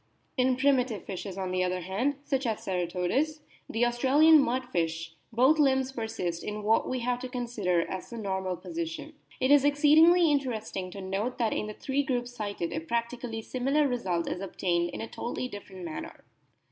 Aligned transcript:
In 0.35 0.57
primitive 0.57 1.05
fishes, 1.05 1.37
on 1.37 1.51
the 1.51 1.63
other 1.63 1.81
hand, 1.81 2.15
such 2.23 2.47
as 2.47 2.63
Cera 2.63 2.87
todus, 2.87 3.41
the 3.69 3.85
Australian 3.85 4.39
mudfish, 4.39 5.11
both 5.31 5.59
limbs 5.59 5.91
persist 5.91 6.43
in 6.43 6.63
what 6.63 6.89
we 6.89 7.01
have 7.01 7.19
to 7.19 7.29
consider 7.29 7.81
as 7.87 8.09
the 8.09 8.17
normal 8.17 8.55
position. 8.57 9.13
It 9.39 9.51
is 9.51 9.63
exceedingly 9.63 10.31
interesting 10.31 10.89
to 10.89 11.01
note 11.01 11.37
that 11.37 11.53
in 11.53 11.67
the 11.67 11.75
three 11.75 12.01
groups 12.01 12.33
cited 12.33 12.73
a 12.73 12.79
practically 12.79 13.43
similar 13.43 13.87
result 13.87 14.27
is 14.27 14.41
obtained 14.41 14.89
in 14.89 15.01
a 15.01 15.07
totally 15.07 15.47
different 15.47 15.85
manner. 15.85 16.23